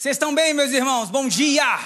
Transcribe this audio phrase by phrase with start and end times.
[0.00, 1.10] Vocês estão bem, meus irmãos?
[1.10, 1.78] Bom dia!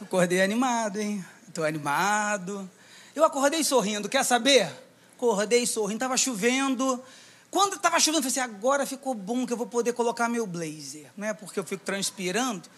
[0.00, 1.24] Acordei animado, hein?
[1.48, 2.70] Estou animado.
[3.16, 4.70] Eu acordei sorrindo, quer saber?
[5.16, 7.02] Acordei sorrindo, estava chovendo.
[7.50, 10.46] Quando estava chovendo, eu falei assim, agora ficou bom que eu vou poder colocar meu
[10.46, 11.34] blazer, né?
[11.34, 12.68] Porque eu fico transpirando.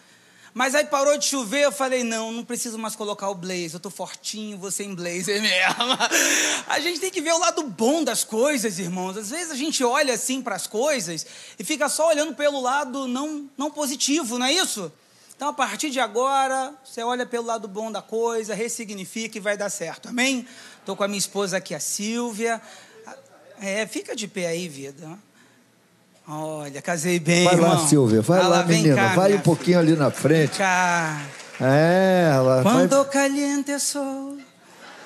[0.53, 3.79] Mas aí parou de chover, eu falei, não, não preciso mais colocar o blazer, eu
[3.79, 5.97] tô fortinho, vou sem blazer mesmo.
[6.67, 9.15] A gente tem que ver o lado bom das coisas, irmãos.
[9.15, 11.25] Às vezes a gente olha assim para as coisas
[11.57, 14.91] e fica só olhando pelo lado não, não positivo, não é isso?
[15.35, 19.57] Então, a partir de agora, você olha pelo lado bom da coisa, ressignifica e vai
[19.57, 20.45] dar certo, amém?
[20.79, 22.61] Estou com a minha esposa aqui, a Silvia.
[23.59, 25.17] É, fica de pé aí, vida.
[26.33, 27.43] Olha, casei bem.
[27.43, 27.69] Vai irmão.
[27.71, 28.95] lá, Silvia, vai Ah lá, menina.
[28.95, 30.57] cá, vai um pouquinho ali na frente.
[30.59, 31.21] Cá.
[31.59, 32.73] É, ela vai.
[32.73, 34.37] Quando caliente sou.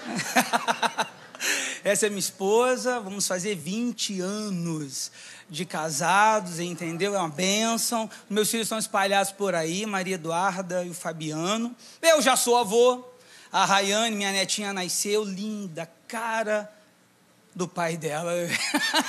[1.84, 5.12] Essa é minha esposa, vamos fazer 20 anos
[5.50, 7.16] de casados, entendeu?
[7.16, 8.08] É uma bênção.
[8.30, 11.76] Meus filhos estão espalhados por aí, Maria Eduarda e o Fabiano.
[12.04, 13.04] Eu já sou avô.
[13.52, 16.70] A Rayane, minha netinha, nasceu linda, cara
[17.56, 18.32] do pai dela.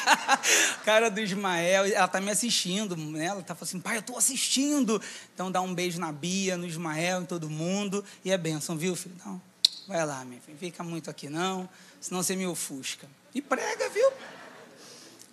[0.84, 3.24] cara do Ismael, ela está me assistindo, né?
[3.24, 5.02] Ela está falando assim, pai, eu estou assistindo.
[5.34, 8.04] Então dá um beijo na Bia, no Ismael, em todo mundo.
[8.24, 9.16] E é bênção, viu, filho?
[9.26, 9.42] Não,
[9.88, 10.56] vai lá, minha filha.
[10.56, 11.68] Fica muito aqui, não,
[12.00, 13.08] senão você me ofusca.
[13.34, 14.08] E prega, viu?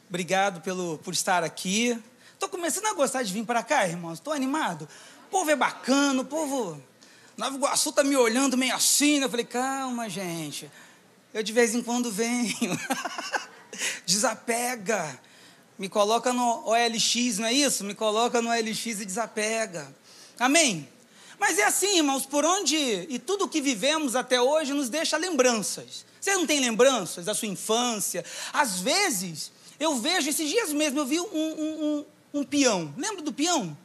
[0.09, 1.97] Obrigado pelo, por estar aqui.
[2.33, 4.13] Estou começando a gostar de vir para cá, irmãos.
[4.13, 4.87] Estou animado.
[5.27, 6.81] O povo é bacana, o povo.
[7.37, 9.19] Nova Iguaçu está me olhando meio assim.
[9.19, 9.25] né?
[9.25, 10.69] Eu falei, calma, gente.
[11.33, 12.79] Eu de vez em quando venho.
[14.05, 15.19] Desapega.
[15.77, 17.83] Me coloca no OLX, não é isso?
[17.83, 19.93] Me coloca no OLX e desapega.
[20.39, 20.87] Amém?
[21.39, 25.17] Mas é assim, irmãos, por onde e tudo o que vivemos até hoje nos deixa
[25.17, 26.05] lembranças.
[26.21, 28.23] Você não tem lembranças da sua infância?
[28.53, 32.93] Às vezes, eu vejo, esses dias mesmo, eu vi um, um, um, um peão.
[32.95, 33.75] Lembra do peão?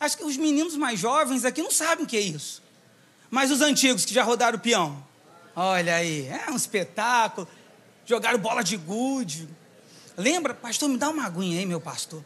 [0.00, 2.62] Acho que os meninos mais jovens aqui não sabem o que é isso.
[3.30, 5.09] Mas os antigos que já rodaram o peão.
[5.54, 7.46] Olha aí, é um espetáculo.
[8.06, 9.48] Jogaram bola de gude.
[10.16, 10.54] Lembra?
[10.54, 12.24] Pastor, me dá uma aguinha aí, meu pastor.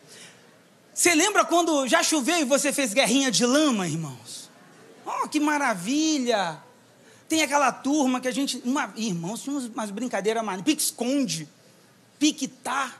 [0.92, 4.50] Você lembra quando já choveu e você fez guerrinha de lama, irmãos?
[5.04, 6.62] Oh, que maravilha!
[7.28, 8.62] Tem aquela turma que a gente.
[8.64, 10.62] Uma, irmãos, tinha umas brincadeiras, mano.
[10.62, 11.48] Pique-esconde,
[12.18, 12.94] pique-tá.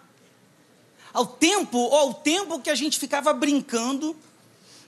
[1.12, 4.16] Ao tempo, ao tempo que a gente ficava brincando,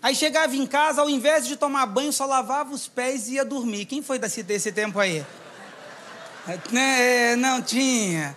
[0.03, 3.45] aí chegava em casa, ao invés de tomar banho, só lavava os pés e ia
[3.45, 3.87] dormir.
[3.87, 5.25] Quem foi desse, desse tempo aí?
[6.73, 8.37] É, não tinha.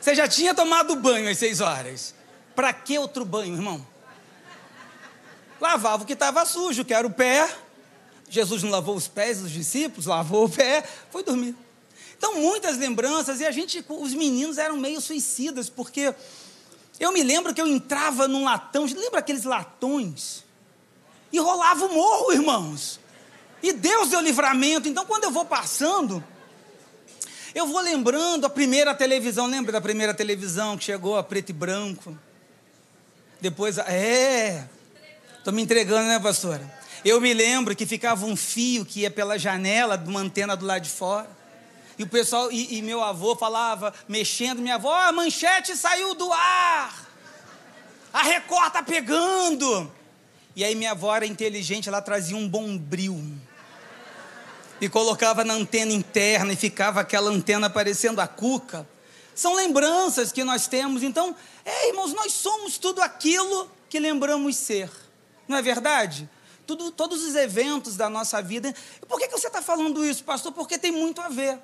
[0.00, 2.14] Você já tinha tomado banho às seis horas.
[2.54, 3.86] Para que outro banho, irmão?
[5.60, 7.48] Lavava o que estava sujo, que era o pé.
[8.28, 11.54] Jesus não lavou os pés dos discípulos, lavou o pé, foi dormir.
[12.16, 16.14] Então, muitas lembranças, e a gente, os meninos eram meio suicidas, porque
[16.98, 20.45] eu me lembro que eu entrava num latão, lembra aqueles latões?
[21.32, 23.00] E rolava o morro, irmãos.
[23.62, 24.88] E Deus deu livramento.
[24.88, 26.22] Então, quando eu vou passando,
[27.54, 31.52] eu vou lembrando a primeira televisão, lembra da primeira televisão que chegou a preto e
[31.52, 32.16] branco?
[33.40, 34.68] Depois, é,
[35.38, 36.70] estou me entregando, né, pastora?
[37.04, 40.66] Eu me lembro que ficava um fio que ia pela janela de uma antena do
[40.66, 41.28] lado de fora.
[41.98, 46.30] E o pessoal, e, e meu avô falava, mexendo, minha avó, a manchete saiu do
[46.32, 47.06] ar.
[48.12, 49.90] A Record tá pegando.
[50.56, 53.22] E aí minha avó era inteligente, ela trazia um bombril.
[54.80, 58.88] E colocava na antena interna e ficava aquela antena parecendo a cuca.
[59.34, 61.02] São lembranças que nós temos.
[61.02, 64.90] Então, é, irmãos, nós somos tudo aquilo que lembramos ser.
[65.46, 66.28] Não é verdade?
[66.66, 68.74] Tudo, todos os eventos da nossa vida.
[69.06, 70.52] Por que, que você está falando isso, pastor?
[70.52, 71.58] Porque tem muito a ver.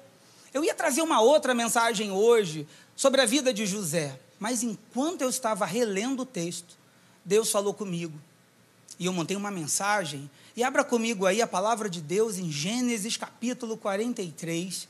[0.52, 5.31] Eu ia trazer uma outra mensagem hoje sobre a vida de José, mas enquanto eu
[5.31, 6.76] estava relendo o texto,
[7.25, 8.20] Deus falou comigo.
[8.98, 10.30] E eu montei uma mensagem.
[10.56, 14.88] E abra comigo aí a palavra de Deus em Gênesis capítulo 43,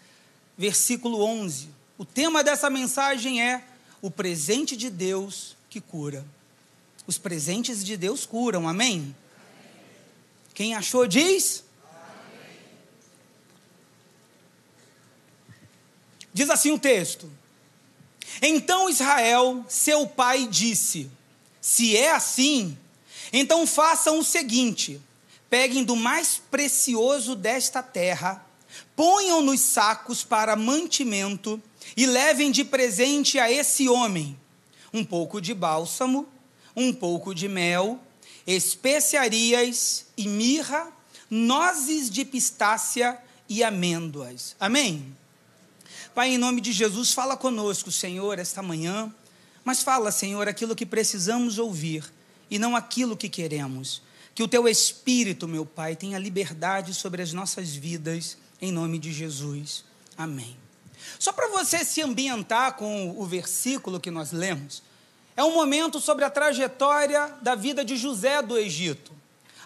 [0.56, 1.68] versículo 11.
[1.96, 3.64] O tema dessa mensagem é
[4.00, 6.24] o presente de Deus que cura.
[7.06, 9.14] Os presentes de Deus curam, amém?
[10.54, 11.65] Quem achou diz?
[11.84, 12.59] Amém.
[16.32, 17.30] Diz assim o texto:
[18.41, 21.10] Então Israel, seu pai, disse:
[21.60, 22.77] Se é assim,
[23.32, 25.00] então façam o seguinte:
[25.48, 28.44] peguem do mais precioso desta terra,
[28.94, 31.60] ponham nos sacos para mantimento
[31.96, 34.38] e levem de presente a esse homem
[34.92, 36.28] um pouco de bálsamo,
[36.76, 37.98] um pouco de mel,
[38.46, 40.92] especiarias e mirra,
[41.30, 43.18] nozes de pistácia
[43.48, 44.54] e amêndoas.
[44.60, 45.16] Amém?
[46.14, 49.12] Pai, em nome de Jesus, fala conosco, Senhor, esta manhã,
[49.64, 52.04] mas fala, Senhor, aquilo que precisamos ouvir
[52.53, 54.03] e não aquilo que queremos.
[54.34, 59.10] Que o teu espírito, meu Pai, tenha liberdade sobre as nossas vidas, em nome de
[59.10, 59.87] Jesus.
[60.19, 60.54] Amém.
[61.19, 64.83] Só para você se ambientar com o versículo que nós lemos,
[65.34, 69.13] é um momento sobre a trajetória da vida de José do Egito.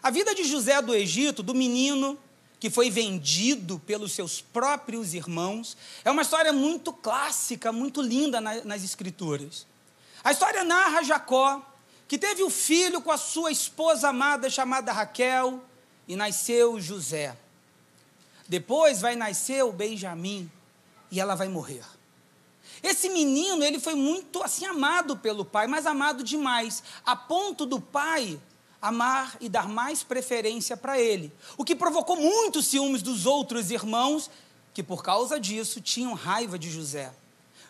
[0.00, 2.16] A vida de José do Egito, do menino
[2.60, 8.84] que foi vendido pelos seus próprios irmãos, é uma história muito clássica, muito linda nas
[8.84, 9.66] Escrituras.
[10.22, 11.75] A história narra Jacó,
[12.08, 15.62] que teve o um filho com a sua esposa amada chamada Raquel,
[16.06, 17.36] e nasceu José.
[18.48, 20.50] Depois vai nascer o Benjamim,
[21.10, 21.84] e ela vai morrer.
[22.82, 27.80] Esse menino, ele foi muito assim amado pelo pai, mas amado demais, a ponto do
[27.80, 28.40] pai
[28.80, 34.30] amar e dar mais preferência para ele, o que provocou muitos ciúmes dos outros irmãos,
[34.72, 37.12] que por causa disso tinham raiva de José.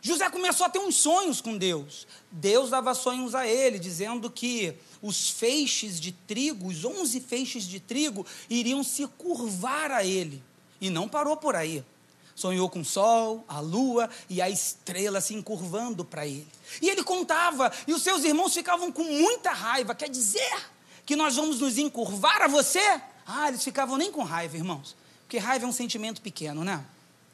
[0.06, 2.06] José começou a ter uns sonhos com Deus.
[2.30, 4.72] Deus dava sonhos a ele, dizendo que
[5.02, 10.40] os feixes de trigo, os onze feixes de trigo, iriam se curvar a ele.
[10.80, 11.84] E não parou por aí.
[12.36, 16.46] Sonhou com o sol, a lua e a estrela se encurvando para ele.
[16.80, 19.92] E ele contava, e os seus irmãos ficavam com muita raiva.
[19.92, 20.70] Quer dizer
[21.04, 23.00] que nós vamos nos encurvar a você?
[23.26, 24.94] Ah, eles ficavam nem com raiva, irmãos.
[25.22, 26.84] Porque raiva é um sentimento pequeno, né?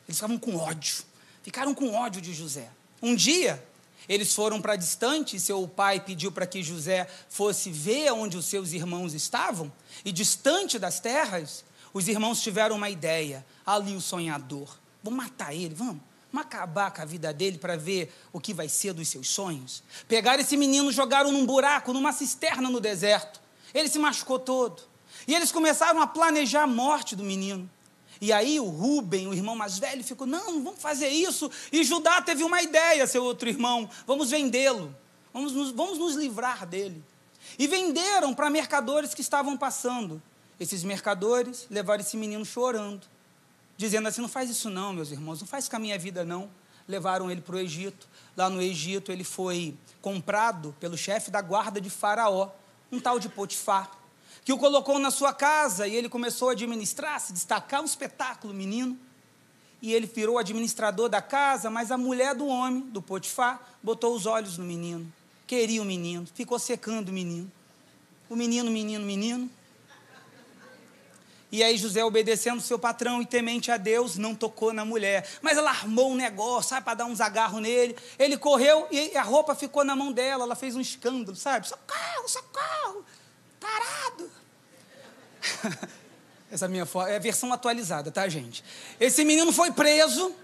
[0.09, 1.12] Eles ficavam com ódio.
[1.43, 2.69] Ficaram com ódio de José.
[3.01, 3.63] Um dia,
[4.09, 8.73] eles foram para distante, seu pai pediu para que José fosse ver onde os seus
[8.73, 9.73] irmãos estavam,
[10.05, 13.45] e distante das terras, os irmãos tiveram uma ideia.
[13.67, 14.79] Ali o sonhador.
[15.03, 16.01] Vamos matar ele, vamos.
[16.33, 19.83] Vamos acabar com a vida dele para ver o que vai ser dos seus sonhos.
[20.09, 23.39] Pegaram esse menino, jogaram num buraco, numa cisterna no deserto.
[23.75, 24.83] Ele se machucou todo.
[25.29, 27.71] E eles começaram a planejar a morte do menino.
[28.23, 31.51] E aí o Rubem, o irmão mais velho, ficou: não, vamos fazer isso.
[31.73, 34.95] E Judá teve uma ideia, seu outro irmão: vamos vendê-lo,
[35.35, 37.03] vamos nos, vamos nos livrar dele.
[37.59, 40.23] E venderam para mercadores que estavam passando.
[40.61, 43.11] Esses mercadores levaram esse menino chorando
[43.77, 46.49] dizendo assim: não faz isso não, meus irmãos, não faz com a minha vida não.
[46.87, 48.09] Levaram ele para o Egito.
[48.37, 52.51] Lá no Egito ele foi comprado pelo chefe da guarda de Faraó,
[52.91, 53.91] um tal de Potifar,
[54.45, 58.53] que o colocou na sua casa e ele começou a administrar, se destacar um espetáculo,
[58.53, 58.99] menino.
[59.81, 64.27] E ele virou administrador da casa, mas a mulher do homem, do Potifar, botou os
[64.27, 65.13] olhos no menino,
[65.47, 67.51] queria o menino, ficou secando o menino.
[68.31, 69.51] O menino, menino, menino,
[71.53, 75.29] e aí José, obedecendo seu patrão e temente a Deus, não tocou na mulher.
[75.43, 77.95] Mas ela armou um negócio, sabe, para dar uns agarros nele.
[78.19, 80.45] Ele correu e a roupa ficou na mão dela.
[80.45, 81.69] Ela fez um escândalo, sabe?
[81.69, 83.05] Socorro, socorro,
[83.63, 84.31] parado.
[86.51, 88.63] Essa minha foto é a versão atualizada, tá, gente?
[89.01, 90.35] Esse menino foi preso,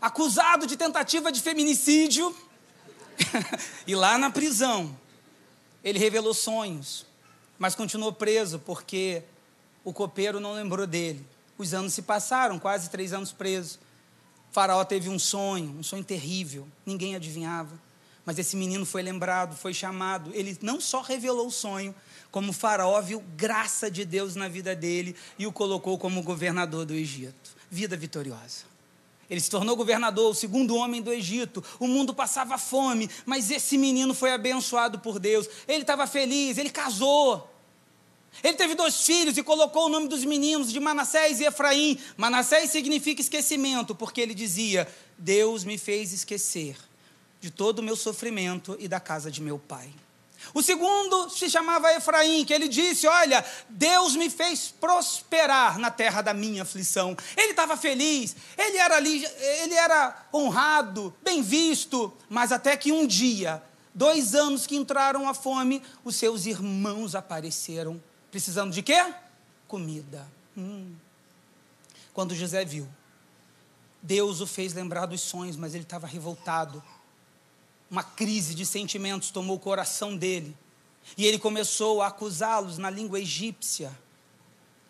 [0.00, 2.34] acusado de tentativa de feminicídio.
[3.86, 4.96] e lá na prisão,
[5.84, 7.04] ele revelou sonhos,
[7.58, 9.22] mas continuou preso porque
[9.84, 11.26] o copeiro não lembrou dele.
[11.58, 13.78] Os anos se passaram, quase três anos preso.
[14.50, 17.78] O faraó teve um sonho, um sonho terrível, ninguém adivinhava.
[18.24, 20.30] Mas esse menino foi lembrado, foi chamado.
[20.34, 21.94] Ele não só revelou o sonho,
[22.30, 26.84] como o faraó viu graça de Deus na vida dele e o colocou como governador
[26.84, 27.56] do Egito.
[27.70, 28.70] Vida vitoriosa.
[29.28, 31.64] Ele se tornou governador, o segundo homem do Egito.
[31.80, 35.48] O mundo passava fome, mas esse menino foi abençoado por Deus.
[35.66, 37.48] Ele estava feliz, ele casou.
[38.42, 41.98] Ele teve dois filhos e colocou o nome dos meninos de Manassés e Efraim.
[42.16, 44.86] Manassés significa esquecimento, porque ele dizia:
[45.18, 46.76] Deus me fez esquecer
[47.42, 49.92] de todo o meu sofrimento e da casa de meu pai.
[50.54, 56.22] O segundo se chamava Efraim, que ele disse: Olha, Deus me fez prosperar na terra
[56.22, 57.14] da minha aflição.
[57.36, 59.22] Ele estava feliz, ele era ali,
[59.62, 63.62] ele era honrado, bem visto, mas até que um dia,
[63.94, 68.00] dois anos que entraram a fome, os seus irmãos apareceram
[68.32, 69.12] Precisando de quê?
[69.68, 70.26] Comida.
[70.56, 70.94] Hum.
[72.14, 72.88] Quando José viu,
[74.00, 76.82] Deus o fez lembrar dos sonhos, mas ele estava revoltado.
[77.92, 80.56] Uma crise de sentimentos tomou o coração dele.
[81.14, 83.92] E ele começou a acusá-los na língua egípcia,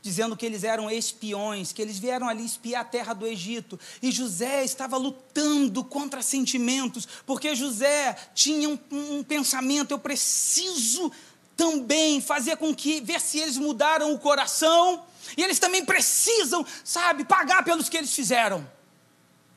[0.00, 3.76] dizendo que eles eram espiões, que eles vieram ali espiar a terra do Egito.
[4.00, 11.10] E José estava lutando contra sentimentos, porque José tinha um, um pensamento: eu preciso
[11.56, 15.04] também fazer com que, ver se eles mudaram o coração,
[15.36, 18.64] e eles também precisam, sabe, pagar pelos que eles fizeram.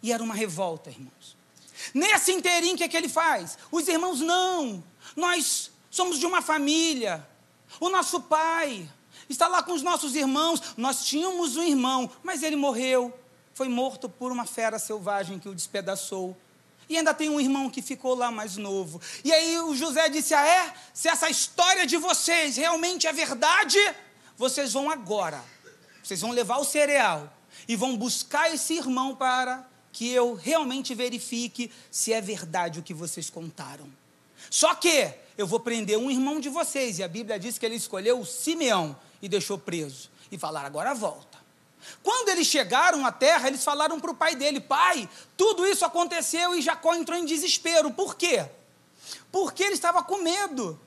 [0.02, 1.35] E era uma revolta, irmãos.
[1.96, 3.58] Nesse inteirinho, o que, é que ele faz?
[3.72, 4.84] Os irmãos, não,
[5.16, 7.26] nós somos de uma família,
[7.80, 8.92] o nosso pai
[9.30, 13.18] está lá com os nossos irmãos, nós tínhamos um irmão, mas ele morreu,
[13.54, 16.36] foi morto por uma fera selvagem que o despedaçou.
[16.90, 19.00] E ainda tem um irmão que ficou lá mais novo.
[19.24, 20.74] E aí o José disse: Ah, é?
[20.94, 23.80] Se essa história de vocês realmente é verdade,
[24.36, 25.42] vocês vão agora.
[26.04, 27.34] Vocês vão levar o cereal
[27.70, 32.94] e vão buscar esse irmão para que eu realmente verifique se é verdade o que
[32.94, 33.88] vocês contaram.
[34.50, 37.76] Só que eu vou prender um irmão de vocês, e a Bíblia diz que ele
[37.76, 40.12] escolheu o Simeão e deixou preso.
[40.30, 41.38] E falaram: agora volta.
[42.04, 46.54] Quando eles chegaram à terra, eles falaram para o pai dele: Pai, tudo isso aconteceu
[46.54, 47.90] e Jacó entrou em desespero.
[47.90, 48.46] Por quê?
[49.32, 50.78] Porque ele estava com medo.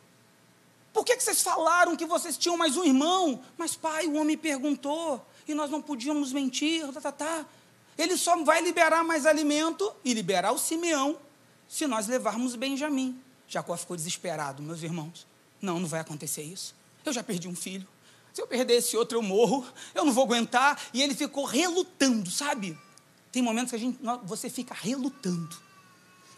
[0.92, 3.42] Por que, que vocês falaram que vocês tinham mais um irmão?
[3.56, 6.86] Mas, pai, o homem perguntou e nós não podíamos mentir.
[6.92, 7.46] Tá, tá, tá.
[7.98, 11.18] Ele só vai liberar mais alimento e liberar o Simeão
[11.68, 13.20] se nós levarmos Benjamim.
[13.48, 15.26] Jacó ficou desesperado, meus irmãos.
[15.60, 16.74] Não, não vai acontecer isso.
[17.04, 17.86] Eu já perdi um filho.
[18.32, 19.66] Se eu perder esse outro, eu morro.
[19.94, 20.80] Eu não vou aguentar.
[20.94, 22.78] E ele ficou relutando, sabe?
[23.32, 25.56] Tem momentos que a gente, você fica relutando.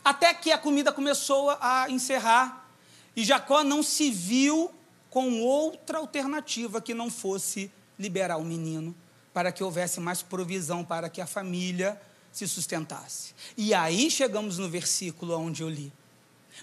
[0.02, 2.70] Até que a comida começou a encerrar.
[3.14, 4.70] E Jacó não se viu
[5.10, 8.94] com outra alternativa que não fosse liberar o menino,
[9.32, 12.00] para que houvesse mais provisão para que a família
[12.32, 13.34] se sustentasse.
[13.56, 15.92] E aí chegamos no versículo onde eu li.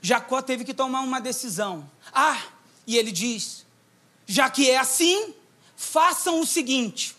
[0.02, 1.90] Jacó teve que tomar uma decisão.
[2.14, 2.42] Ah,
[2.86, 3.66] e ele diz:
[4.26, 5.34] já que é assim,
[5.76, 7.16] façam o seguinte.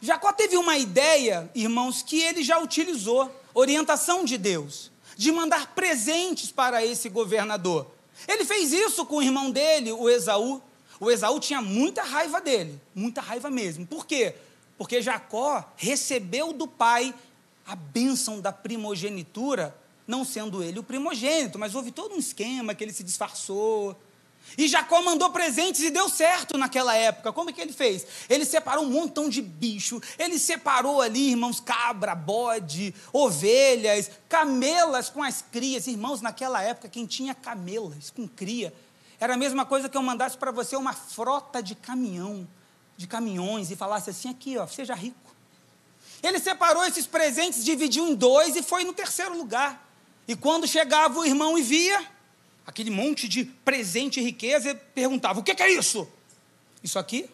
[0.00, 6.50] Jacó teve uma ideia, irmãos, que ele já utilizou orientação de Deus de mandar presentes
[6.50, 7.86] para esse governador.
[8.26, 10.62] Ele fez isso com o irmão dele, o Esaú.
[10.98, 13.86] O Esaú tinha muita raiva dele, muita raiva mesmo.
[13.86, 14.34] Por quê?
[14.80, 17.14] Porque Jacó recebeu do pai
[17.66, 22.82] a bênção da primogenitura não sendo ele o primogênito, mas houve todo um esquema que
[22.82, 23.94] ele se disfarçou.
[24.56, 27.30] E Jacó mandou presentes e deu certo naquela época.
[27.30, 28.06] Como é que ele fez?
[28.26, 30.00] Ele separou um montão de bicho.
[30.18, 35.88] Ele separou ali, irmãos, cabra, bode, ovelhas, camelas com as crias.
[35.88, 38.72] Irmãos, naquela época, quem tinha camelas com cria,
[39.20, 42.48] era a mesma coisa que eu mandasse para você uma frota de caminhão,
[43.00, 45.34] de caminhões, e falasse assim: aqui, ó, seja rico.
[46.22, 49.90] Ele separou esses presentes, dividiu em dois e foi no terceiro lugar.
[50.28, 52.06] E quando chegava o irmão e via
[52.66, 56.06] aquele monte de presente e riqueza, ele perguntava: O que é isso?
[56.82, 57.28] Isso aqui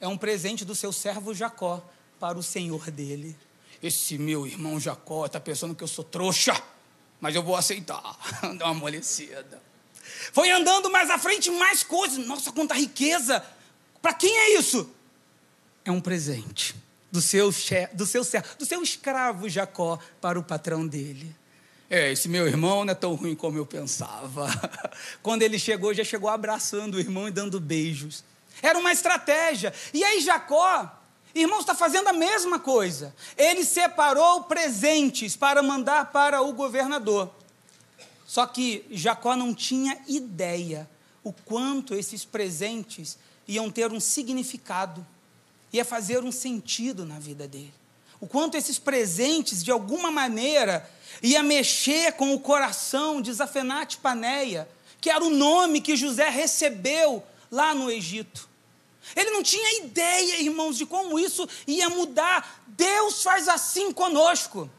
[0.00, 1.84] é um presente do seu servo Jacó
[2.18, 3.36] para o senhor dele.
[3.82, 6.58] Esse meu irmão Jacó está pensando que eu sou trouxa,
[7.20, 8.18] mas eu vou aceitar.
[8.56, 9.62] Dá uma amolecida.
[10.32, 12.26] Foi andando mais à frente, mais coisas.
[12.26, 13.44] Nossa, quanta riqueza!
[14.00, 14.90] Para quem é isso?
[15.84, 16.74] É um presente
[17.10, 17.52] do seu,
[17.92, 21.34] do seu servo, do seu escravo Jacó para o patrão dele.
[21.90, 24.48] É, esse meu irmão não é tão ruim como eu pensava.
[25.22, 28.24] Quando ele chegou, já chegou abraçando o irmão e dando beijos.
[28.62, 29.74] Era uma estratégia.
[29.92, 30.90] E aí, Jacó,
[31.34, 33.14] irmão, está fazendo a mesma coisa.
[33.36, 37.30] Ele separou presentes para mandar para o governador.
[38.26, 40.88] Só que Jacó não tinha ideia
[41.22, 45.06] o quanto esses presentes iam ter um significado,
[45.72, 47.72] ia fazer um sentido na vida dele.
[48.20, 50.88] O quanto esses presentes, de alguma maneira,
[51.22, 54.68] ia mexer com o coração de Zafenate Paneia,
[55.00, 58.48] que era o nome que José recebeu lá no Egito.
[59.16, 62.62] Ele não tinha ideia, irmãos, de como isso ia mudar.
[62.68, 64.70] Deus faz assim conosco.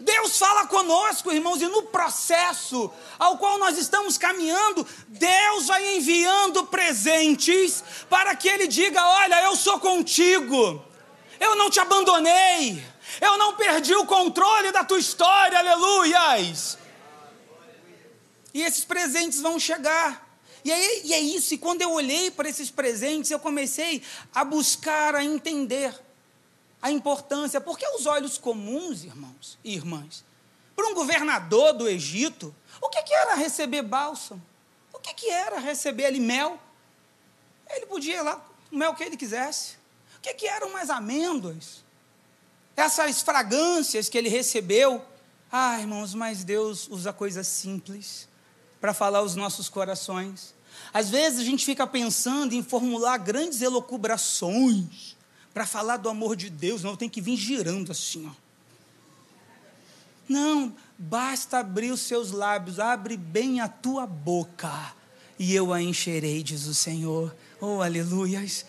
[0.00, 6.64] Deus fala conosco, irmãos, e no processo ao qual nós estamos caminhando, Deus vai enviando
[6.66, 10.82] presentes para que Ele diga: Olha, eu sou contigo,
[11.38, 12.82] eu não te abandonei,
[13.20, 16.78] eu não perdi o controle da tua história, aleluias.
[18.54, 20.28] E esses presentes vão chegar.
[20.64, 24.02] E, aí, e é isso, e quando eu olhei para esses presentes, eu comecei
[24.34, 25.94] a buscar, a entender
[26.90, 30.24] a importância, porque os olhos comuns, irmãos e irmãs,
[30.76, 34.42] para um governador do Egito, o que, que era receber bálsamo?
[34.92, 36.58] O que, que era receber ali mel?
[37.68, 39.74] Ele podia ir lá, o mel que ele quisesse.
[40.16, 41.82] O que, que eram mais amêndoas?
[42.80, 45.04] essas fragrâncias que ele recebeu.
[45.50, 48.28] Ah, irmãos, mas Deus usa coisas simples
[48.80, 50.54] para falar os nossos corações.
[50.92, 55.16] Às vezes a gente fica pensando em formular grandes elocubrações
[55.52, 58.50] para falar do amor de Deus, não, tem que vir girando assim, ó.
[60.28, 64.94] Não, basta abrir os seus lábios, abre bem a tua boca,
[65.36, 67.34] e eu a encherei, diz o Senhor.
[67.60, 68.64] Oh, aleluias.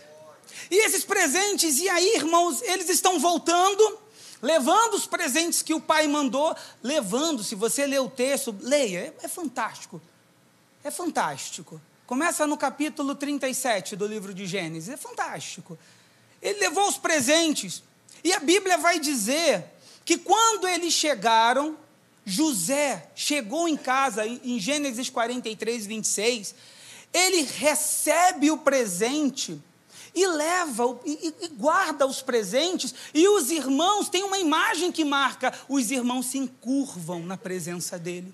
[0.70, 4.00] E esses presentes, e aí, irmãos, eles estão voltando,
[4.42, 7.44] levando os presentes que o pai mandou, levando.
[7.44, 10.02] Se você ler o texto, leia, é, é fantástico.
[10.84, 11.80] É fantástico.
[12.08, 15.78] Começa no capítulo 37 do livro de Gênesis, é fantástico.
[16.42, 17.84] Ele levou os presentes,
[18.24, 19.64] e a Bíblia vai dizer
[20.04, 21.78] que quando eles chegaram,
[22.26, 26.56] José chegou em casa, em Gênesis 43, 26,
[27.14, 29.60] ele recebe o presente
[30.14, 35.54] e leva e, e, guarda os presentes, e os irmãos têm uma imagem que marca:
[35.70, 38.34] os irmãos se encurvam na presença dele.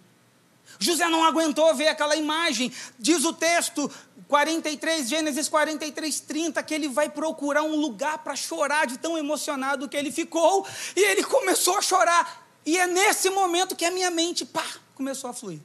[0.79, 2.71] José não aguentou ver aquela imagem.
[2.99, 3.91] Diz o texto
[4.27, 9.87] 43, Gênesis 43, 30, que ele vai procurar um lugar para chorar de tão emocionado
[9.87, 12.45] que ele ficou, e ele começou a chorar.
[12.65, 15.59] E é nesse momento que a minha mente, pá, começou a fluir.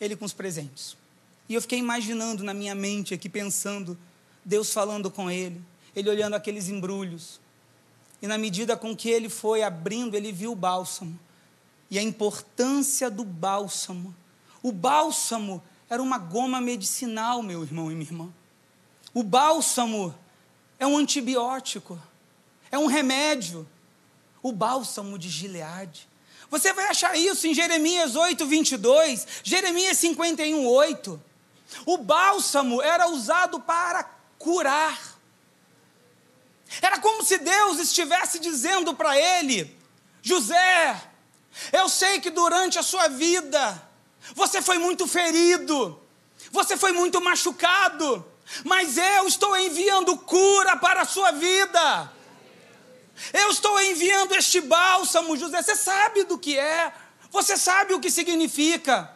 [0.00, 0.96] Ele com os presentes.
[1.48, 3.98] E eu fiquei imaginando na minha mente aqui, pensando,
[4.44, 5.60] Deus falando com ele,
[5.94, 7.40] ele olhando aqueles embrulhos.
[8.20, 11.18] E na medida com que ele foi abrindo, ele viu o bálsamo.
[11.90, 14.14] E a importância do bálsamo.
[14.62, 18.32] O bálsamo era uma goma medicinal, meu irmão e minha irmã.
[19.12, 20.14] O bálsamo
[20.78, 22.00] é um antibiótico,
[22.70, 23.68] é um remédio.
[24.42, 26.08] O bálsamo de Gileade.
[26.50, 31.22] Você vai achar isso em Jeremias 8, 22, Jeremias 51, 8.
[31.86, 34.04] O bálsamo era usado para
[34.38, 34.98] curar.
[36.80, 39.76] Era como se Deus estivesse dizendo para ele:
[40.20, 41.02] José,
[41.72, 43.90] eu sei que durante a sua vida
[44.34, 46.00] você foi muito ferido,
[46.50, 48.24] você foi muito machucado,
[48.64, 52.12] mas eu estou enviando cura para a sua vida.
[53.32, 55.62] Eu estou enviando este bálsamo, José.
[55.62, 56.92] Você sabe do que é,
[57.30, 59.10] você sabe o que significa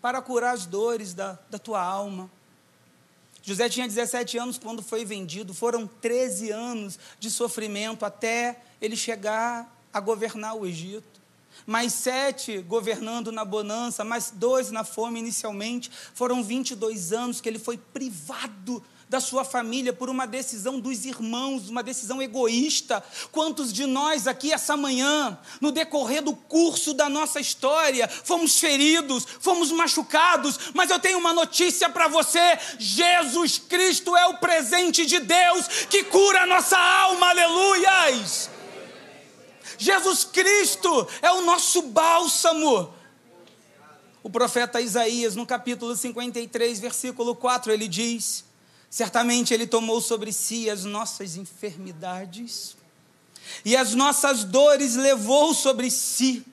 [0.00, 2.30] para curar as dores da, da tua alma.
[3.42, 9.70] José tinha 17 anos quando foi vendido, foram 13 anos de sofrimento até ele chegar
[9.92, 11.13] a governar o Egito.
[11.66, 15.90] Mais sete governando na bonança, mais dois na fome inicialmente.
[16.14, 21.68] Foram 22 anos que ele foi privado da sua família por uma decisão dos irmãos,
[21.68, 23.02] uma decisão egoísta.
[23.30, 29.26] Quantos de nós aqui essa manhã, no decorrer do curso da nossa história, fomos feridos,
[29.40, 35.20] fomos machucados, mas eu tenho uma notícia para você: Jesus Cristo é o presente de
[35.20, 38.53] Deus que cura a nossa alma, aleluias!
[39.78, 42.92] Jesus Cristo é o nosso bálsamo.
[44.22, 48.44] O profeta Isaías, no capítulo 53, versículo 4, ele diz:
[48.88, 52.76] Certamente Ele tomou sobre si as nossas enfermidades
[53.64, 56.44] e as nossas dores levou sobre si,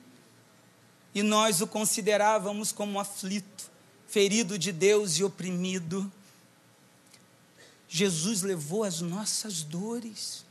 [1.14, 3.70] e nós o considerávamos como aflito,
[4.06, 6.10] ferido de Deus e oprimido.
[7.88, 10.44] Jesus levou as nossas dores.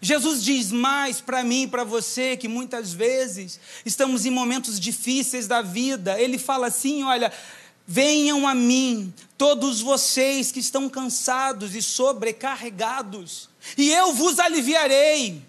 [0.00, 5.46] Jesus diz mais para mim e para você que muitas vezes estamos em momentos difíceis
[5.46, 6.20] da vida.
[6.20, 7.32] Ele fala assim: olha,
[7.86, 15.42] Venham a mim, todos vocês que estão cansados e sobrecarregados, e eu vos aliviarei.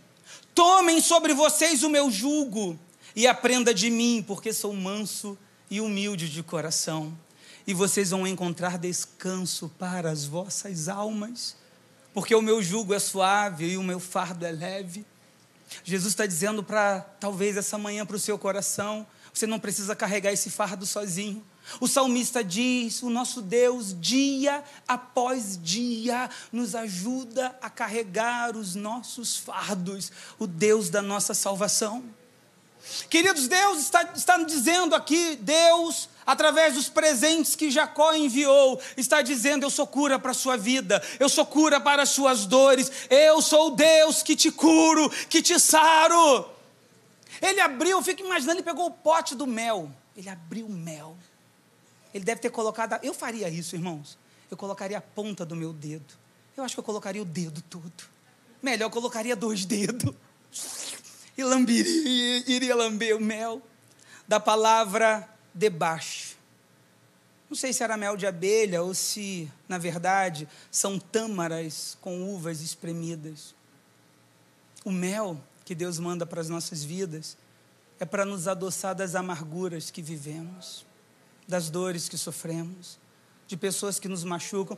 [0.56, 2.78] Tomem sobre vocês o meu jugo
[3.16, 5.38] e aprenda de mim, porque sou manso
[5.70, 7.18] e humilde de coração,
[7.66, 11.56] e vocês vão encontrar descanso para as vossas almas,
[12.14, 15.06] porque o meu jugo é suave e o meu fardo é leve.
[15.84, 20.32] Jesus está dizendo para, talvez essa manhã, para o seu coração: você não precisa carregar
[20.32, 21.44] esse fardo sozinho.
[21.80, 29.36] O salmista diz: o nosso Deus, dia após dia, nos ajuda a carregar os nossos
[29.36, 32.04] fardos, o Deus da nossa salvação.
[33.10, 39.66] Queridos, Deus está, está dizendo aqui, Deus, através dos presentes que Jacó enviou, está dizendo:
[39.66, 43.42] Eu sou cura para a sua vida, eu sou cura para as suas dores, eu
[43.42, 46.50] sou o Deus que te curo, que te saro.
[47.42, 51.18] Ele abriu, eu fico imaginando, ele pegou o pote do mel, ele abriu o mel
[52.14, 53.00] ele deve ter colocado.
[53.04, 54.18] Eu faria isso, irmãos.
[54.52, 56.14] Eu colocaria a ponta do meu dedo.
[56.56, 57.92] Eu acho que eu colocaria o dedo todo.
[58.62, 60.14] Melhor, eu colocaria dois dedos.
[61.38, 63.62] E lamberia, iria lamber o mel
[64.28, 66.38] da palavra debaixo.
[67.50, 72.62] Não sei se era mel de abelha ou se, na verdade, são tâmaras com uvas
[72.62, 73.54] espremidas.
[74.84, 77.38] O mel que Deus manda para as nossas vidas
[78.00, 80.86] é para nos adoçar das amarguras que vivemos
[81.48, 82.98] das dores que sofremos,
[83.48, 84.78] de pessoas que nos machucam.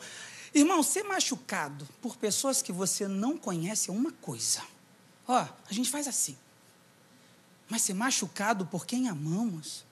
[0.54, 4.62] Irmão, ser machucado por pessoas que você não conhece é uma coisa.
[5.28, 6.38] Ó, a gente faz assim.
[7.70, 9.84] Mas ser machucado por quem amamos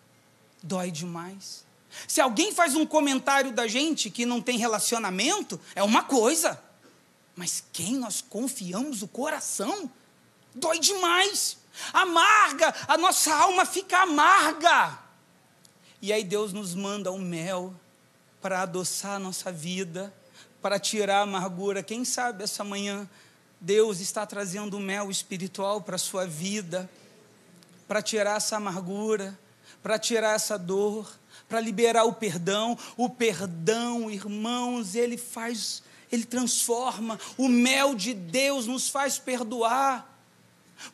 [0.62, 1.65] dói demais.
[2.07, 6.62] Se alguém faz um comentário da gente que não tem relacionamento, é uma coisa.
[7.36, 9.89] Mas quem nós confiamos o coração,
[10.55, 11.57] dói demais.
[11.91, 14.99] Amarga, a nossa alma fica amarga.
[16.01, 17.73] E aí Deus nos manda o um mel
[18.41, 20.13] para adoçar a nossa vida,
[20.62, 21.83] para tirar a amargura.
[21.83, 23.07] Quem sabe essa manhã
[23.59, 26.89] Deus está trazendo o mel espiritual para a sua vida,
[27.88, 29.38] para tirar essa amargura,
[29.82, 31.12] para tirar essa dor,
[31.48, 32.78] para liberar o perdão.
[32.98, 37.19] O perdão, irmãos, ele faz, ele transforma.
[37.38, 40.10] O mel de Deus nos faz perdoar.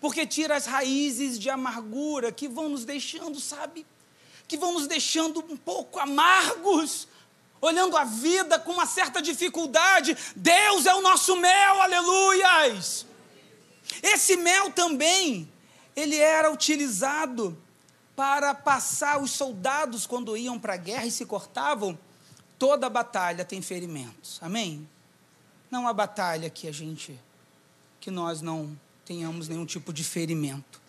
[0.01, 3.85] Porque tira as raízes de amargura que vão nos deixando, sabe?
[4.47, 7.07] Que vão nos deixando um pouco amargos,
[7.61, 10.17] olhando a vida com uma certa dificuldade.
[10.35, 13.05] Deus é o nosso mel, aleluias!
[14.03, 15.51] Esse mel também,
[15.99, 17.57] ele era utilizado
[18.15, 21.97] para passar os soldados quando iam para a guerra e se cortavam.
[22.57, 24.37] Toda batalha tem ferimentos.
[24.41, 24.87] Amém?
[25.71, 27.17] Não há batalha que a gente
[27.99, 30.81] que nós não tenhamos nenhum tipo de ferimento.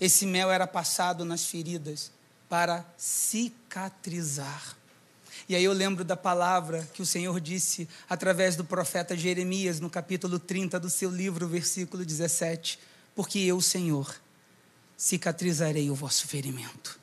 [0.00, 2.10] Esse mel era passado nas feridas
[2.48, 4.76] para cicatrizar.
[5.48, 9.88] E aí eu lembro da palavra que o Senhor disse através do profeta Jeremias, no
[9.88, 12.78] capítulo 30 do seu livro, versículo 17:
[13.14, 14.20] Porque eu, Senhor,
[14.96, 16.98] cicatrizarei o vosso ferimento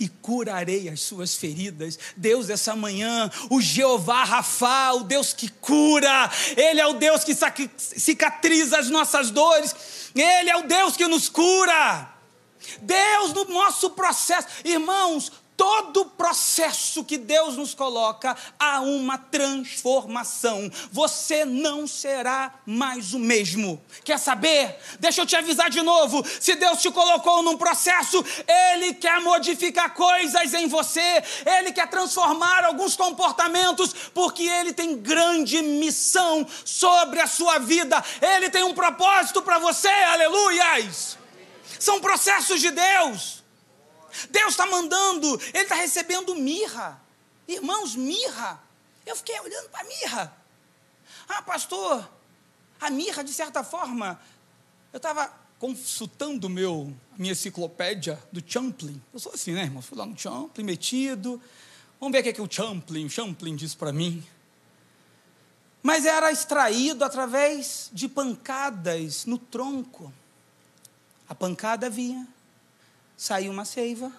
[0.00, 1.98] e curarei as suas feridas.
[2.16, 7.36] Deus, essa manhã, o Jeová Rafa, o Deus que cura, Ele é o Deus que
[7.76, 9.74] cicatriza as nossas dores,
[10.14, 12.14] Ele é o Deus que nos cura.
[12.80, 20.70] Deus, no nosso processo, irmãos, todo processo que Deus nos coloca, há uma transformação.
[20.90, 23.78] Você não será mais o mesmo.
[24.02, 24.78] Quer saber?
[24.98, 26.24] Deixa eu te avisar de novo.
[26.40, 32.64] Se Deus te colocou num processo, Ele quer modificar coisas em você, Ele quer transformar
[32.64, 38.02] alguns comportamentos, porque Ele tem grande missão sobre a sua vida.
[38.22, 41.18] Ele tem um propósito para você, aleluias.
[41.78, 43.39] São processos de Deus.
[44.30, 47.00] Deus está mandando, Ele está recebendo mirra.
[47.46, 48.60] Irmãos, mirra.
[49.04, 50.36] Eu fiquei olhando para a mirra.
[51.28, 52.08] Ah, pastor,
[52.80, 54.20] a mirra, de certa forma,
[54.92, 59.00] eu estava consultando meu, minha enciclopédia do Champlin.
[59.12, 59.82] Eu sou assim, né, irmão?
[59.82, 61.40] Fui lá no Champlin, metido.
[62.00, 64.26] Vamos ver o que, é que o Champlin, o Champlin diz para mim.
[65.82, 70.12] Mas era extraído através de pancadas no tronco.
[71.28, 72.26] A pancada vinha,
[73.20, 74.10] saía uma seiva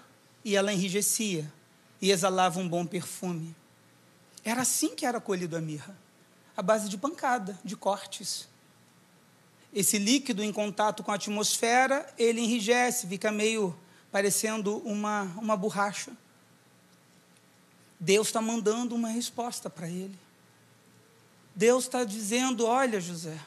[0.45, 1.51] e ela enrijecia
[1.99, 3.55] e exalava um bom perfume.
[4.45, 5.97] Era assim que era colhido a mirra,
[6.55, 8.47] à base de pancada, de cortes.
[9.73, 13.75] Esse líquido em contato com a atmosfera, ele enrijece, fica meio
[14.11, 16.11] parecendo uma, uma borracha.
[17.99, 20.17] Deus está mandando uma resposta para ele.
[21.55, 23.39] Deus está dizendo: Olha, José,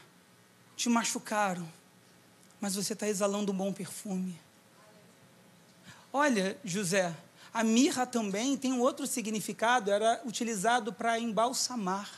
[0.75, 1.69] te machucaram,
[2.61, 4.43] mas você está exalando um bom perfume.
[6.17, 7.13] Olha, José,
[7.53, 12.09] a mirra também tem um outro significado, era utilizado para embalsamar.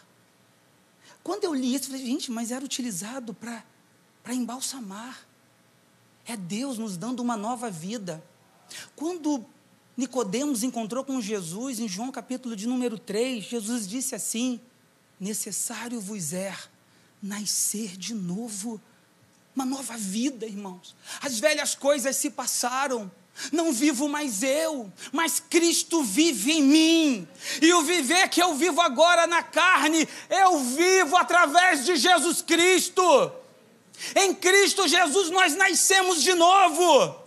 [1.24, 3.64] Quando eu li isso, eu falei, gente, mas era utilizado para
[4.34, 5.26] embalsamar.
[6.26, 8.22] É Deus nos dando uma nova vida.
[8.94, 9.46] Quando
[9.96, 14.60] Nicodemos encontrou com Jesus em João capítulo de número 3, Jesus disse assim:
[15.18, 16.54] necessário vos é
[17.22, 18.78] nascer de novo,
[19.54, 20.94] uma nova vida, irmãos.
[21.22, 23.10] As velhas coisas se passaram
[23.52, 27.28] não vivo mais eu, mas Cristo vive em mim.
[27.60, 33.32] E o viver que eu vivo agora na carne, eu vivo através de Jesus Cristo.
[34.14, 37.24] Em Cristo Jesus nós nascemos de novo.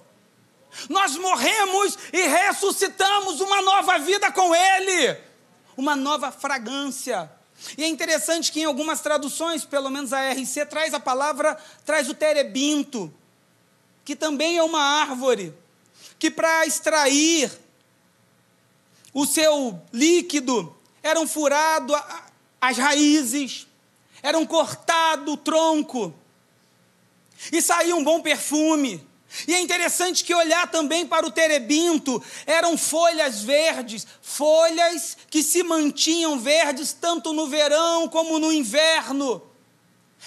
[0.88, 5.17] Nós morremos e ressuscitamos uma nova vida com Ele,
[5.78, 7.30] uma nova fragrância.
[7.78, 12.08] E é interessante que em algumas traduções, pelo menos a RC, traz a palavra, traz
[12.10, 13.13] o terebinto,
[14.06, 15.54] que também é uma árvore
[16.19, 17.49] que para extrair
[19.13, 21.95] o seu líquido eram furado
[22.62, 23.65] as raízes,
[24.21, 26.13] eram cortado o tronco
[27.51, 29.08] e saía um bom perfume.
[29.47, 35.63] E é interessante que olhar também para o terebinto, eram folhas verdes, folhas que se
[35.63, 39.41] mantinham verdes tanto no verão como no inverno.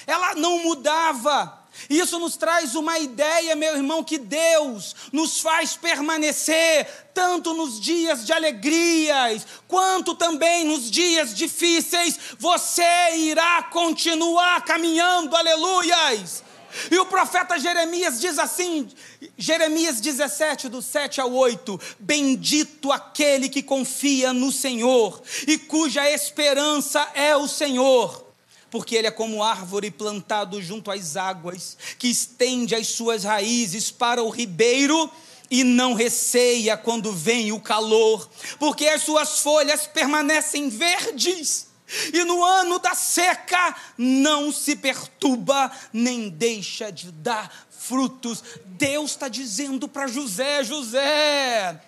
[0.06, 1.61] Ela não mudava.
[1.88, 8.24] Isso nos traz uma ideia, meu irmão, que Deus nos faz permanecer tanto nos dias
[8.24, 12.18] de alegrias, quanto também nos dias difíceis.
[12.38, 16.42] Você irá continuar caminhando, aleluias.
[16.90, 18.88] E o profeta Jeremias diz assim,
[19.36, 27.06] Jeremias 17, do 7 ao 8: Bendito aquele que confia no Senhor e cuja esperança
[27.14, 28.31] é o Senhor
[28.72, 34.22] porque ele é como árvore plantado junto às águas, que estende as suas raízes para
[34.22, 35.12] o ribeiro
[35.50, 38.26] e não receia quando vem o calor,
[38.58, 41.66] porque as suas folhas permanecem verdes.
[42.14, 48.42] E no ano da seca não se perturba, nem deixa de dar frutos.
[48.64, 51.78] Deus está dizendo para José: José,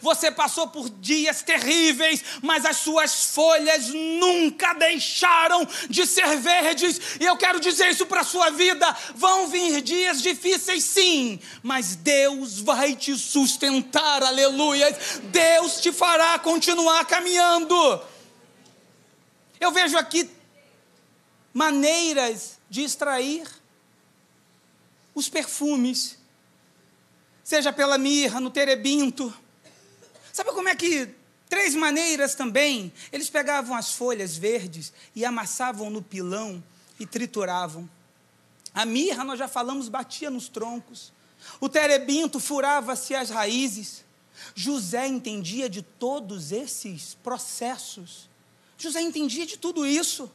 [0.00, 7.18] Você passou por dias terríveis, mas as suas folhas nunca deixaram de ser verdes.
[7.18, 11.96] E eu quero dizer isso para a sua vida: vão vir dias difíceis, sim, mas
[11.96, 14.90] Deus vai te sustentar, aleluia.
[15.24, 18.02] Deus te fará continuar caminhando.
[19.58, 20.28] Eu vejo aqui
[21.52, 23.48] maneiras de extrair
[25.14, 26.18] os perfumes,
[27.42, 29.34] seja pela mirra, no terebinto
[30.32, 31.08] Sabe como é que
[31.48, 32.92] três maneiras também?
[33.12, 36.62] Eles pegavam as folhas verdes e amassavam no pilão
[36.98, 37.88] e trituravam.
[38.74, 41.12] A mirra, nós já falamos, batia nos troncos.
[41.60, 44.04] O terebinto furava-se as raízes.
[44.54, 48.28] José entendia de todos esses processos.
[48.78, 50.30] José entendia de tudo isso.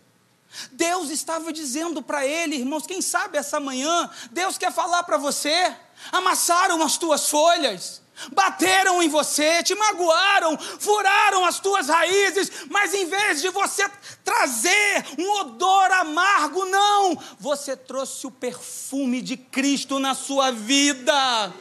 [0.71, 5.75] Deus estava dizendo para ele, irmãos, quem sabe essa manhã, Deus quer falar para você:
[6.11, 8.01] amassaram as tuas folhas,
[8.31, 13.89] bateram em você, te magoaram, furaram as tuas raízes, mas em vez de você
[14.23, 21.53] trazer um odor amargo, não, você trouxe o perfume de Cristo na sua vida.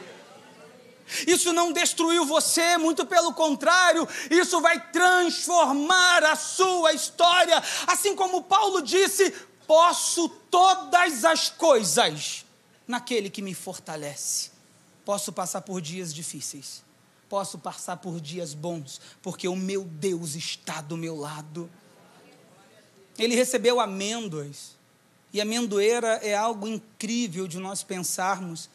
[1.27, 7.61] Isso não destruiu você, muito pelo contrário, isso vai transformar a sua história.
[7.85, 9.31] Assim como Paulo disse:
[9.67, 12.45] posso todas as coisas
[12.87, 14.54] naquele que me fortalece.
[15.05, 16.83] Posso passar por dias difíceis,
[17.29, 21.69] posso passar por dias bons, porque o meu Deus está do meu lado.
[23.17, 24.75] Ele recebeu amêndoas,
[25.31, 28.69] e amendoeira é algo incrível de nós pensarmos,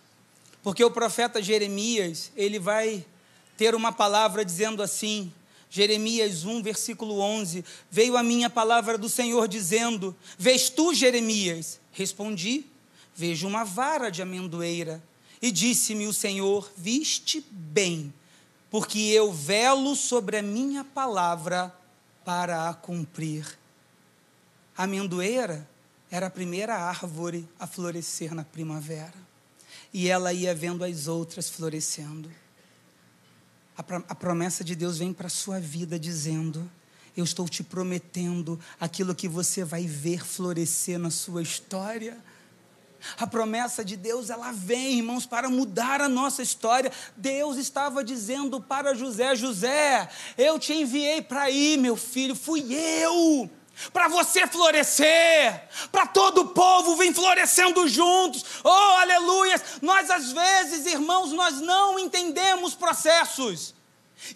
[0.62, 3.04] porque o profeta Jeremias, ele vai
[3.56, 5.32] ter uma palavra dizendo assim,
[5.70, 11.80] Jeremias 1, versículo 11: Veio a minha palavra do Senhor dizendo: Vês tu, Jeremias?
[11.92, 12.66] Respondi:
[13.14, 15.02] Vejo uma vara de amendoeira.
[15.40, 18.12] E disse-me o Senhor: Viste bem,
[18.70, 21.74] porque eu velo sobre a minha palavra
[22.24, 23.58] para a cumprir.
[24.76, 25.68] A amendoeira
[26.10, 29.14] era a primeira árvore a florescer na primavera.
[29.92, 32.30] E ela ia vendo as outras florescendo.
[33.76, 36.70] A, promessa de Deus vem para a sua vida dizendo:
[37.16, 42.18] Eu estou te prometendo aquilo que você vai ver florescer na sua história.
[43.18, 46.92] A promessa de Deus, ela vem, irmãos, para mudar a nossa história.
[47.16, 53.50] Deus estava dizendo para José: José, eu te enviei para ir, meu filho, fui eu.
[53.92, 59.60] Para você florescer, para todo o povo vir florescendo juntos, oh aleluia!
[59.80, 63.74] Nós, às vezes, irmãos, nós não entendemos processos.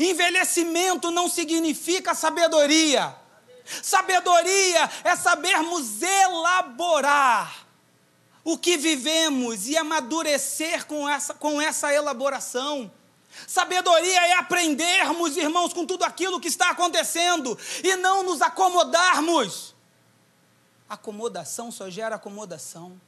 [0.00, 3.14] Envelhecimento não significa sabedoria,
[3.83, 7.63] sabedoria é sabermos elaborar
[8.44, 12.92] o que vivemos e amadurecer com essa, com essa elaboração.
[13.48, 19.74] Sabedoria é aprendermos, irmãos, com tudo aquilo que está acontecendo e não nos acomodarmos.
[20.88, 23.00] Acomodação só gera acomodação.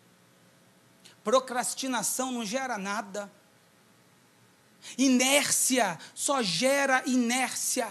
[1.23, 3.31] Procrastinação não gera nada.
[4.97, 7.89] Inércia só gera inércia.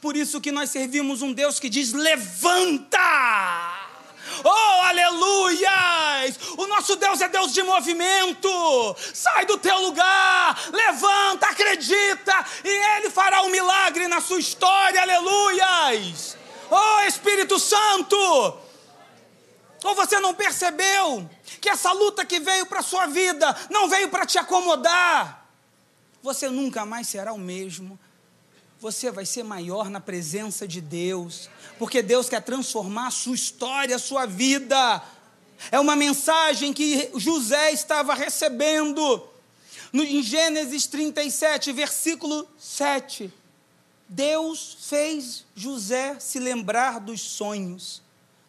[0.00, 2.98] Por isso que nós servimos um Deus que diz: levanta!
[4.44, 6.38] Oh, aleluias!
[6.56, 8.48] O nosso Deus é Deus de movimento.
[9.14, 16.36] Sai do teu lugar, levanta, acredita, e Ele fará um milagre na sua história, aleluias!
[16.70, 18.16] Oh, Espírito Santo!
[19.84, 21.28] Ou você não percebeu
[21.60, 25.46] que essa luta que veio para a sua vida não veio para te acomodar?
[26.22, 27.98] Você nunca mais será o mesmo
[28.80, 33.96] você vai ser maior na presença de Deus, porque Deus quer transformar a sua história,
[33.96, 35.02] a sua vida.
[35.70, 39.26] É uma mensagem que José estava recebendo.
[39.92, 43.32] No, em Gênesis 37, versículo 7.
[44.08, 48.02] Deus fez José se lembrar dos sonhos.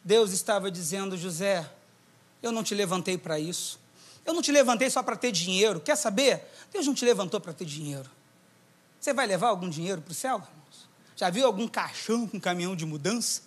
[0.04, 1.68] Deus estava dizendo: José,
[2.44, 3.80] eu não te levantei para isso.
[4.26, 5.80] Eu não te levantei só para ter dinheiro.
[5.80, 6.44] Quer saber?
[6.72, 8.17] Deus não te levantou para ter dinheiro.
[9.08, 10.44] Você vai levar algum dinheiro para o céu?
[11.16, 13.42] Já viu algum caixão com caminhão de mudança?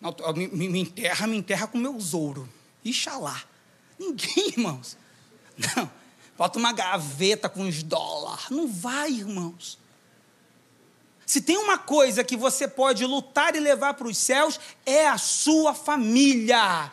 [0.00, 2.48] Não, me, me, enterra, me enterra com meus ouro.
[2.84, 3.42] Ixalá.
[3.98, 4.96] Ninguém, irmãos.
[5.74, 5.90] Não.
[6.36, 8.50] Bota uma gaveta com uns dólares.
[8.50, 9.80] Não vai, irmãos.
[11.26, 15.18] Se tem uma coisa que você pode lutar e levar para os céus, é a
[15.18, 16.92] sua família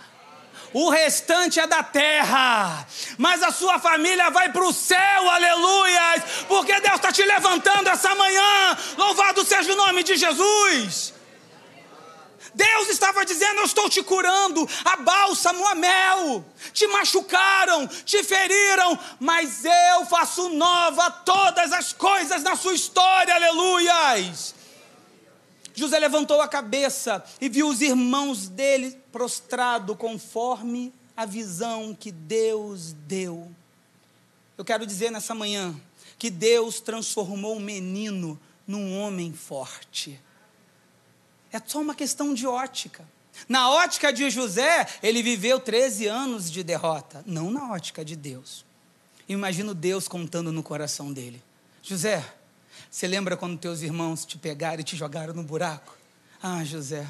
[0.78, 2.86] o restante é da terra,
[3.18, 8.14] mas a sua família vai para o céu, aleluia, porque Deus está te levantando essa
[8.14, 11.14] manhã, louvado seja o nome de Jesus.
[12.54, 16.46] Deus estava dizendo: Eu estou te curando, a bálsamo, a mel.
[16.74, 24.54] Te machucaram, te feriram, mas eu faço nova todas as coisas na sua história, aleluias.
[25.76, 32.94] José levantou a cabeça e viu os irmãos dele prostrado conforme a visão que Deus
[33.06, 33.52] deu.
[34.58, 35.76] Eu quero dizer nessa manhã
[36.18, 40.20] que Deus transformou o menino num homem forte.
[41.52, 43.06] É só uma questão de ótica.
[43.50, 48.66] Na ótica de José, ele viveu 13 anos de derrota, não na ótica de Deus.
[49.28, 51.44] Imagino Deus contando no coração dele:
[51.82, 52.24] José,
[52.96, 55.98] você lembra quando teus irmãos te pegaram e te jogaram no buraco?
[56.42, 57.06] Ah, José,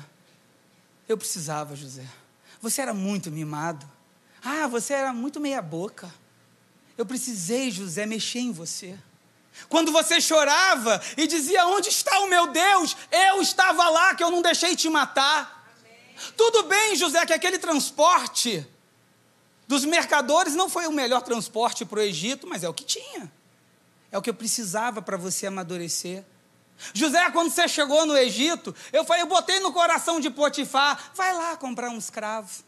[1.07, 2.03] eu precisava, José.
[2.59, 3.87] Você era muito mimado.
[4.43, 6.11] Ah, você era muito meia-boca.
[6.97, 8.97] Eu precisei, José, mexer em você.
[9.69, 12.97] Quando você chorava e dizia: Onde está o meu Deus?
[13.11, 15.71] Eu estava lá, que eu não deixei te matar.
[15.77, 16.33] Amém.
[16.35, 18.67] Tudo bem, José, que aquele transporte
[19.67, 23.31] dos mercadores não foi o melhor transporte para o Egito, mas é o que tinha.
[24.11, 26.23] É o que eu precisava para você amadurecer.
[26.93, 31.33] José, quando você chegou no Egito, eu falei, eu botei no coração de Potifar, vai
[31.33, 32.63] lá comprar um escravo.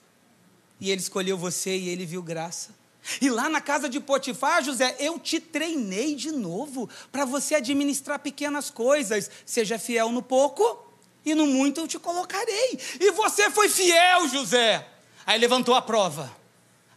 [0.80, 2.76] E ele escolheu você e ele viu graça.
[3.22, 8.20] E lá na casa de Potifar, José, eu te treinei de novo para você administrar
[8.20, 9.30] pequenas coisas.
[9.46, 10.86] Seja fiel no pouco
[11.26, 12.80] e no muito eu te colocarei.
[13.00, 14.88] E você foi fiel, José.
[15.26, 16.32] Aí levantou a prova.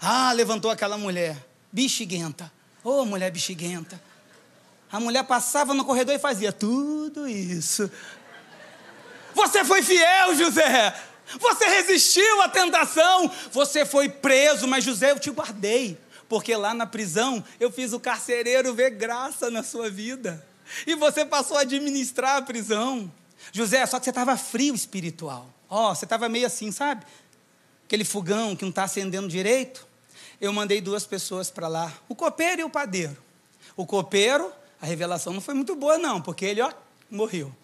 [0.00, 1.36] Ah, levantou aquela mulher,
[1.70, 2.50] bexiguenta.
[2.82, 4.00] Ô, oh, mulher bexiguenta.
[4.90, 7.90] A mulher passava no corredor e fazia tudo isso.
[9.34, 10.94] Você foi fiel, José.
[11.38, 15.96] Você resistiu à tentação, você foi preso, mas José, eu te guardei,
[16.28, 20.44] porque lá na prisão eu fiz o carcereiro ver graça na sua vida,
[20.86, 23.10] e você passou a administrar a prisão.
[23.52, 27.06] José, só que você estava frio espiritual, ó, oh, você estava meio assim, sabe?
[27.86, 29.88] Aquele fogão que não está acendendo direito.
[30.40, 33.16] Eu mandei duas pessoas para lá, o copeiro e o padeiro.
[33.76, 36.72] O copeiro, a revelação não foi muito boa, não, porque ele, ó,
[37.10, 37.54] morreu.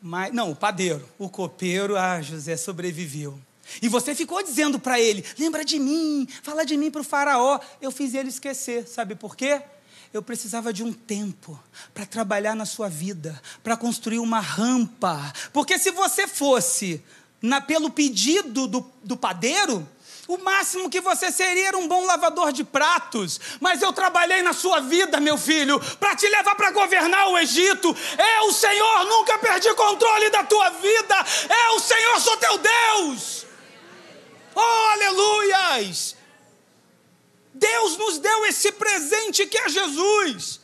[0.00, 3.38] Mas, não, o padeiro, o copeiro, ah, José sobreviveu.
[3.80, 7.60] E você ficou dizendo para ele: lembra de mim, fala de mim para o Faraó.
[7.80, 9.62] Eu fiz ele esquecer, sabe por quê?
[10.12, 11.58] Eu precisava de um tempo
[11.94, 15.32] para trabalhar na sua vida, para construir uma rampa.
[15.52, 17.02] Porque se você fosse
[17.40, 19.88] na, pelo pedido do, do padeiro,
[20.28, 23.40] o máximo que você seria era um bom lavador de pratos.
[23.60, 27.94] Mas eu trabalhei na sua vida, meu filho, para te levar para governar o Egito.
[28.16, 31.14] É o Senhor, nunca perdi controle da tua vida.
[31.48, 33.46] É o Senhor, sou teu Deus.
[34.54, 36.16] Oh, aleluias!
[37.54, 40.60] Deus nos deu esse presente que é Jesus.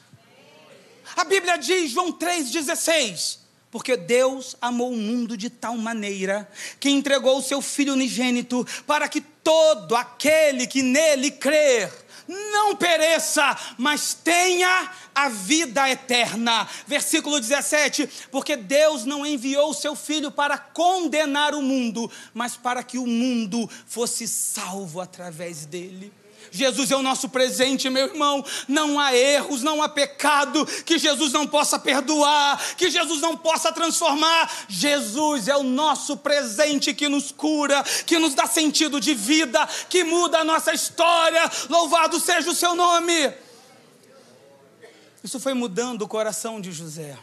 [1.17, 6.51] A Bíblia diz, João 3,16 porque Deus amou o mundo de tal maneira
[6.81, 11.91] que entregou o seu Filho unigênito para que todo aquele que nele crer
[12.29, 16.69] não pereça, mas tenha a vida eterna.
[16.87, 22.83] Versículo 17: Porque Deus não enviou o seu Filho para condenar o mundo, mas para
[22.83, 26.13] que o mundo fosse salvo através dele.
[26.51, 28.45] Jesus é o nosso presente, meu irmão.
[28.67, 33.73] Não há erros, não há pecado que Jesus não possa perdoar, que Jesus não possa
[33.73, 34.67] transformar.
[34.69, 40.05] Jesus é o nosso presente que nos cura, que nos dá sentido de vida, que
[40.05, 41.51] muda a nossa história.
[41.69, 43.33] Louvado seja o seu nome.
[45.23, 47.19] Isso foi mudando o coração de José.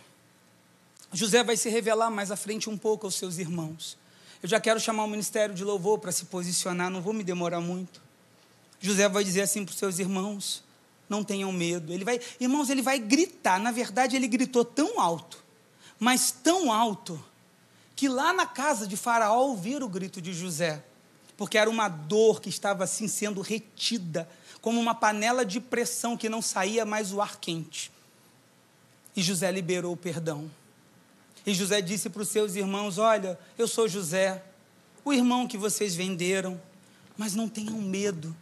[1.12, 3.98] José vai se revelar mais à frente um pouco aos seus irmãos.
[4.44, 7.62] Eu já quero chamar o ministério de louvor para se posicionar, não vou me demorar
[7.62, 8.05] muito.
[8.80, 10.64] José vai dizer assim para os seus irmãos:
[11.10, 11.94] não tenham medo.
[11.94, 13.60] Ele vai, irmãos, ele vai gritar.
[13.60, 15.44] Na verdade, ele gritou tão alto,
[16.00, 17.24] mas tão alto,
[17.96, 20.84] que lá na casa de Faraó ouviram o grito de José,
[21.38, 24.28] porque era uma dor que estava assim sendo retida,
[24.62, 27.92] como uma panela de pressão que não saía mais o ar quente.
[29.16, 30.52] E José liberou o perdão.
[31.46, 34.44] E José disse para os seus irmãos: Olha, eu sou José,
[35.06, 36.60] o irmão que vocês venderam,
[37.16, 38.36] mas não tenham medo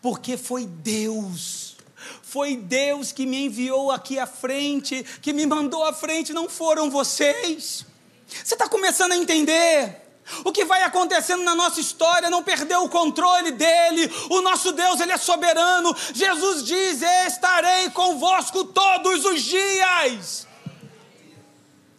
[0.00, 1.76] porque foi Deus.
[2.22, 6.90] Foi Deus que me enviou aqui à frente, que me mandou à frente, não foram
[6.90, 7.86] vocês.
[8.26, 10.02] Você está começando a entender?
[10.44, 14.10] O que vai acontecendo na nossa história não perdeu o controle dele.
[14.30, 15.94] O nosso Deus, ele é soberano.
[16.14, 20.46] Jesus diz: "Estarei convosco todos os dias".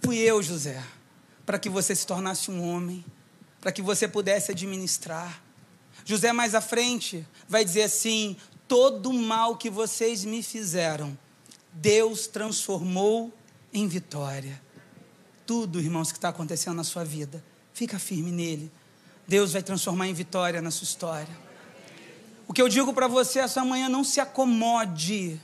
[0.03, 0.83] Fui eu, José,
[1.45, 3.05] para que você se tornasse um homem,
[3.61, 5.44] para que você pudesse administrar.
[6.05, 8.37] José, mais à frente, vai dizer assim:
[8.67, 11.17] todo o mal que vocês me fizeram,
[11.73, 13.33] Deus transformou
[13.73, 14.61] em vitória.
[15.45, 17.43] Tudo, irmãos, que está acontecendo na sua vida,
[17.75, 18.71] Fica firme nele.
[19.27, 21.37] Deus vai transformar em vitória na sua história.
[22.47, 25.41] O que eu digo para você essa manhã, não se acomode.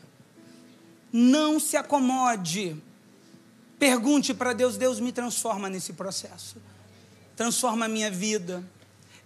[1.11, 2.81] Não se acomode.
[3.77, 6.55] Pergunte para Deus, Deus me transforma nesse processo.
[7.35, 8.63] Transforma a minha vida.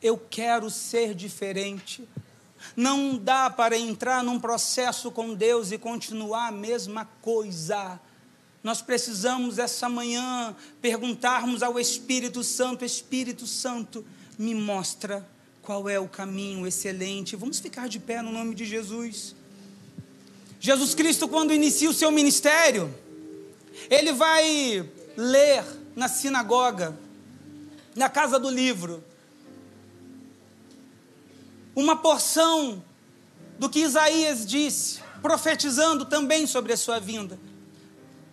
[0.06, 2.08] Eu quero ser diferente.
[2.76, 8.00] Não dá para entrar num processo com Deus e continuar a mesma coisa.
[8.64, 14.06] Nós precisamos essa manhã perguntarmos ao Espírito Santo: Espírito Santo,
[14.38, 15.28] me mostra
[15.64, 17.36] qual é o caminho excelente.
[17.36, 19.36] Vamos ficar de pé no nome de Jesus.
[20.60, 22.94] Jesus Cristo, quando inicia o seu ministério,
[23.90, 24.88] ele vai
[25.18, 26.96] ler na sinagoga,
[27.96, 29.04] na casa do livro,
[31.76, 32.84] uma porção
[33.60, 37.38] do que Isaías disse, profetizando também sobre a sua vinda.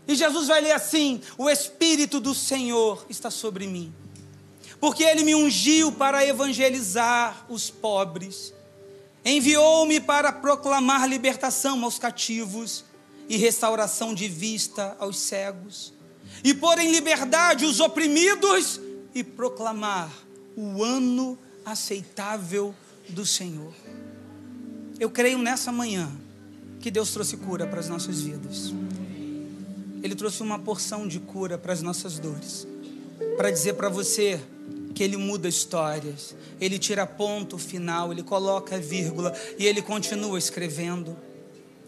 [0.07, 3.93] E Jesus vai ler assim: O Espírito do Senhor está sobre mim,
[4.81, 8.53] porque ele me ungiu para evangelizar os pobres,
[9.25, 12.85] enviou-me para proclamar libertação aos cativos
[13.29, 15.93] e restauração de vista aos cegos,
[16.43, 18.81] e pôr em liberdade os oprimidos
[19.15, 20.11] e proclamar
[20.57, 22.75] o ano aceitável
[23.09, 23.73] do Senhor.
[24.99, 26.11] Eu creio nessa manhã
[26.81, 28.73] que Deus trouxe cura para as nossas vidas.
[30.03, 32.67] Ele trouxe uma porção de cura para as nossas dores.
[33.37, 34.41] Para dizer para você
[34.95, 41.17] que Ele muda histórias, Ele tira ponto final, Ele coloca vírgula e Ele continua escrevendo.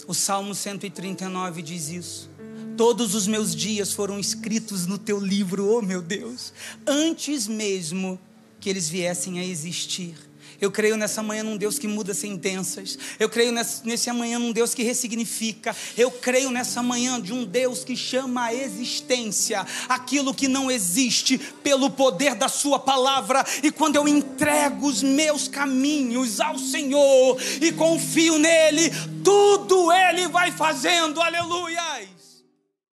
[0.07, 2.31] O Salmo 139 diz isso.
[2.77, 6.53] Todos os meus dias foram escritos no teu livro, oh meu Deus,
[6.87, 8.19] antes mesmo
[8.59, 10.15] que eles viessem a existir.
[10.61, 12.99] Eu creio nessa manhã num Deus que muda sentenças.
[13.19, 13.53] Eu creio
[13.85, 15.75] nesse amanhã num Deus que ressignifica.
[15.97, 21.39] Eu creio nessa manhã de um Deus que chama a existência aquilo que não existe
[21.39, 23.45] pelo poder da Sua palavra.
[23.63, 28.91] E quando eu entrego os meus caminhos ao Senhor e confio nele,
[29.23, 31.21] tudo Ele vai fazendo.
[31.21, 32.14] Aleluia!